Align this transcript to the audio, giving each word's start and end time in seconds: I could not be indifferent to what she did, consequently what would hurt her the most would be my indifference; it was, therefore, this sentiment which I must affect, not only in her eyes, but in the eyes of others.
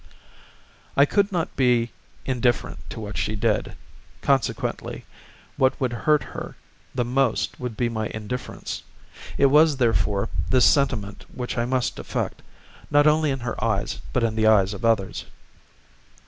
I 0.97 1.05
could 1.05 1.31
not 1.31 1.55
be 1.55 1.91
indifferent 2.25 2.79
to 2.89 2.99
what 2.99 3.19
she 3.19 3.35
did, 3.35 3.75
consequently 4.23 5.05
what 5.57 5.79
would 5.79 5.93
hurt 5.93 6.23
her 6.33 6.55
the 6.95 7.05
most 7.05 7.59
would 7.59 7.77
be 7.77 7.87
my 7.87 8.07
indifference; 8.07 8.81
it 9.37 9.45
was, 9.51 9.77
therefore, 9.77 10.27
this 10.49 10.65
sentiment 10.65 11.25
which 11.31 11.55
I 11.55 11.65
must 11.65 11.99
affect, 11.99 12.41
not 12.89 13.05
only 13.05 13.29
in 13.29 13.41
her 13.41 13.63
eyes, 13.63 13.99
but 14.11 14.23
in 14.23 14.35
the 14.35 14.47
eyes 14.47 14.73
of 14.73 14.83
others. 14.83 15.25